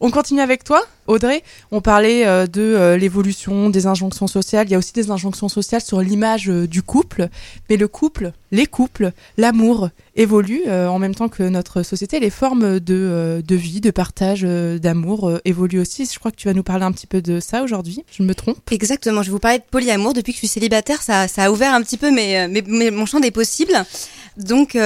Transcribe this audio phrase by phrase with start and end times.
[0.00, 1.42] On continue avec toi, Audrey.
[1.72, 4.68] On parlait euh, de euh, l'évolution des injonctions sociales.
[4.68, 7.28] Il y a aussi des injonctions sociales sur l'image euh, du couple.
[7.68, 12.18] Mais le couple, les couples, l'amour évoluent en même temps que notre société.
[12.18, 16.08] Les formes de, de vie, de partage, d'amour évoluent aussi.
[16.12, 18.04] Je crois que tu vas nous parler un petit peu de ça aujourd'hui.
[18.10, 19.22] Je me trompe Exactement.
[19.22, 20.12] Je vais vous parler de polyamour.
[20.12, 23.20] Depuis que je suis célibataire, ça, ça a ouvert un petit peu mes, mon champ
[23.20, 23.84] des possibles.
[24.36, 24.76] Donc,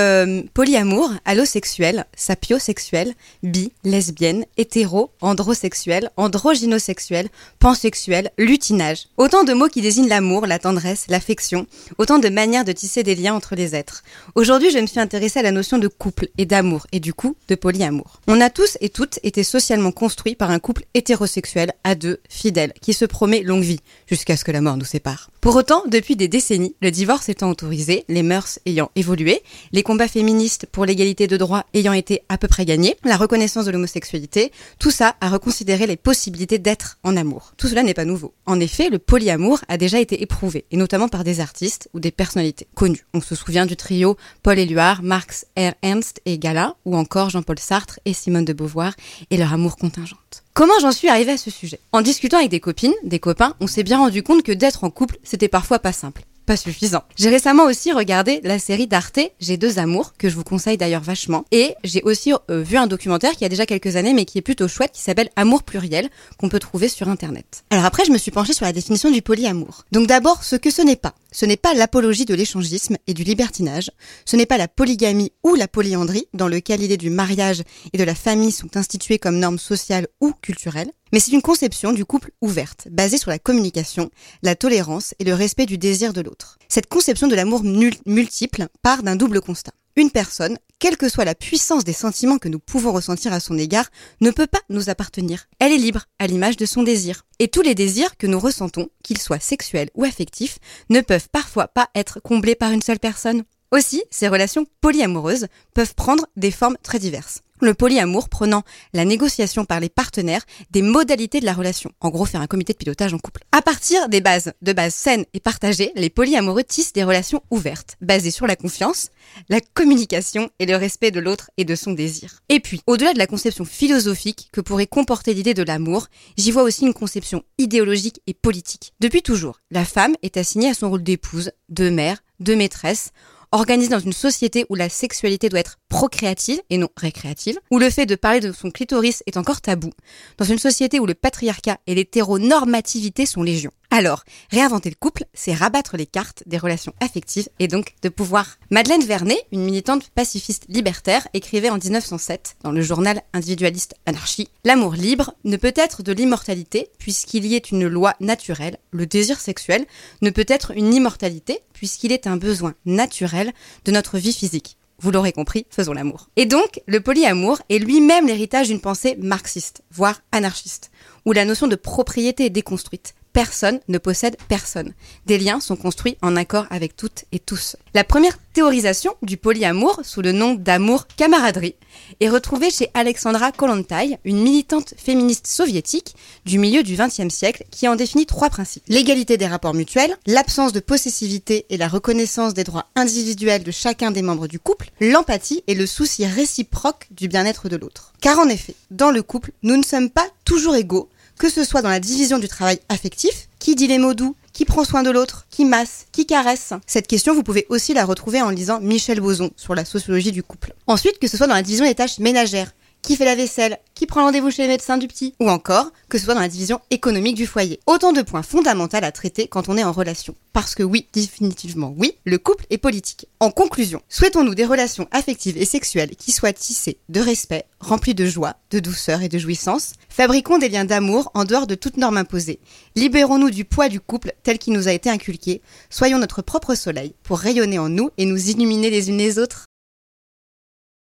[0.53, 7.29] polyamour, allosexuel, sapiosexuel, bi, lesbienne, hétéro, androsexuel, androgynosexuel,
[7.59, 9.09] pansexuel, lutinage.
[9.17, 11.67] Autant de mots qui désignent l'amour, la tendresse, l'affection,
[11.99, 14.03] autant de manières de tisser des liens entre les êtres.
[14.35, 17.37] Aujourd'hui, je me suis intéressée à la notion de couple et d'amour, et du coup,
[17.49, 18.21] de polyamour.
[18.27, 22.73] On a tous et toutes été socialement construits par un couple hétérosexuel à deux, fidèles,
[22.81, 25.31] qui se promet longue vie, jusqu'à ce que la mort nous sépare.
[25.41, 30.09] Pour autant, depuis des décennies, le divorce étant autorisé, les mœurs ayant évolué, les combats
[30.09, 34.53] féministes pour l'égalité de droits ayant été à peu près gagnés, la reconnaissance de l'homosexualité,
[34.79, 37.53] tout ça a reconsidéré les possibilités d'être en amour.
[37.57, 38.35] Tout cela n'est pas nouveau.
[38.47, 42.11] En effet, le polyamour a déjà été éprouvé, et notamment par des artistes ou des
[42.11, 43.05] personnalités connues.
[43.15, 45.73] On se souvient du trio Paul Éluard, Marx R.
[45.83, 48.95] Ernst et Gala, ou encore Jean-Paul Sartre et Simone de Beauvoir
[49.31, 50.45] et leur amour contingente.
[50.53, 51.81] Comment j'en suis arrivée à ce sujet?
[51.93, 54.91] En discutant avec des copines, des copains, on s'est bien rendu compte que d'être en
[54.91, 57.03] couple, c'était parfois pas simple pas suffisant.
[57.17, 61.03] J'ai récemment aussi regardé la série d'Arte J'ai deux amours, que je vous conseille d'ailleurs
[61.03, 61.45] vachement.
[61.51, 64.43] Et j'ai aussi euh, vu un documentaire qui a déjà quelques années, mais qui est
[64.43, 67.65] plutôt chouette, qui s'appelle Amour pluriel, qu'on peut trouver sur Internet.
[67.71, 69.85] Alors après, je me suis penchée sur la définition du polyamour.
[69.93, 71.15] Donc d'abord, ce que ce n'est pas.
[71.35, 73.91] Ce n'est pas l'apologie de l'échangisme et du libertinage.
[74.25, 78.05] Ce n'est pas la polygamie ou la polyandrie, dans lequel l'idée du mariage et de
[78.05, 82.33] la famille sont instituées comme normes sociales ou culturelles mais c'est une conception du couple
[82.41, 84.11] ouverte, basée sur la communication,
[84.43, 86.59] la tolérance et le respect du désir de l'autre.
[86.67, 89.71] Cette conception de l'amour multiple part d'un double constat.
[89.97, 93.57] Une personne, quelle que soit la puissance des sentiments que nous pouvons ressentir à son
[93.57, 95.47] égard, ne peut pas nous appartenir.
[95.61, 97.23] Elle est libre, à l'image de son désir.
[97.39, 100.59] Et tous les désirs que nous ressentons, qu'ils soient sexuels ou affectifs,
[100.91, 103.45] ne peuvent parfois pas être comblés par une seule personne.
[103.71, 109.65] Aussi, ces relations polyamoureuses peuvent prendre des formes très diverses le polyamour prenant la négociation
[109.65, 111.93] par les partenaires des modalités de la relation.
[112.01, 113.43] En gros, faire un comité de pilotage en couple.
[113.53, 117.97] À partir des bases, de bases saines et partagées, les polyamoureux tissent des relations ouvertes,
[118.01, 119.09] basées sur la confiance,
[119.49, 122.41] la communication et le respect de l'autre et de son désir.
[122.49, 126.63] Et puis, au-delà de la conception philosophique que pourrait comporter l'idée de l'amour, j'y vois
[126.63, 128.93] aussi une conception idéologique et politique.
[129.01, 133.11] Depuis toujours, la femme est assignée à son rôle d'épouse, de mère, de maîtresse,
[133.55, 137.89] organisée dans une société où la sexualité doit être procréative et non récréative, où le
[137.89, 139.91] fait de parler de son clitoris est encore tabou,
[140.39, 143.71] dans une société où le patriarcat et l'hétéronormativité sont légion.
[143.97, 148.59] Alors, réinventer le couple, c'est rabattre les cartes des relations affectives et donc de pouvoir.
[148.71, 154.95] Madeleine Vernet, une militante pacifiste libertaire, écrivait en 1907 dans le journal individualiste Anarchie L'amour
[154.95, 158.79] libre ne peut être de l'immortalité puisqu'il y est une loi naturelle.
[158.91, 159.87] Le désir sexuel
[160.23, 163.53] ne peut être une immortalité puisqu'il est un besoin naturel
[163.85, 164.77] de notre vie physique.
[164.99, 166.31] Vous l'aurez compris, faisons l'amour.
[166.35, 170.91] Et donc, le polyamour est lui-même l'héritage d'une pensée marxiste, voire anarchiste,
[171.27, 174.95] où la notion de propriété est déconstruite personne ne possède personne.
[175.27, 177.77] Des liens sont construits en accord avec toutes et tous.
[177.93, 181.75] La première théorisation du polyamour, sous le nom d'amour camaraderie,
[182.21, 186.15] est retrouvée chez Alexandra Kollontai, une militante féministe soviétique
[186.47, 188.85] du milieu du XXe siècle, qui en définit trois principes.
[188.89, 194.13] L'égalité des rapports mutuels, l'absence de possessivité et la reconnaissance des droits individuels de chacun
[194.13, 198.13] des membres du couple, l'empathie et le souci réciproque du bien-être de l'autre.
[198.21, 201.09] Car en effet, dans le couple, nous ne sommes pas toujours égaux,
[201.39, 204.65] que ce soit dans la division du travail affectif, qui dit les mots doux, qui
[204.65, 206.73] prend soin de l'autre, qui masse, qui caresse.
[206.87, 210.43] Cette question, vous pouvez aussi la retrouver en lisant Michel Boson sur la sociologie du
[210.43, 210.75] couple.
[210.87, 212.73] Ensuite, que ce soit dans la division des tâches ménagères,
[213.05, 216.19] qui fait la vaisselle, qui prend rendez-vous chez le médecin du petit, ou encore que
[216.19, 217.79] ce soit dans la division économique du foyer.
[217.87, 220.35] Autant de points fondamentaux à traiter quand on est en relation.
[220.55, 223.27] Parce que oui, définitivement oui, le couple est politique.
[223.41, 228.25] En conclusion, souhaitons-nous des relations affectives et sexuelles qui soient tissées de respect, remplies de
[228.25, 232.17] joie, de douceur et de jouissance Fabriquons des liens d'amour en dehors de toute norme
[232.17, 232.61] imposée.
[232.97, 235.61] Libérons-nous du poids du couple tel qu'il nous a été inculqué.
[235.91, 239.65] Soyons notre propre soleil pour rayonner en nous et nous illuminer les unes les autres.